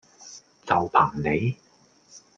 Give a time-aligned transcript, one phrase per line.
[0.65, 1.55] 就憑你?